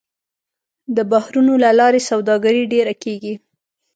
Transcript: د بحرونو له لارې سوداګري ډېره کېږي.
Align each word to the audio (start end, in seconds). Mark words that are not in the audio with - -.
د 0.95 0.97
بحرونو 1.11 1.53
له 1.63 1.69
لارې 1.79 2.01
سوداګري 2.09 2.63
ډېره 2.73 2.93
کېږي. 3.03 3.33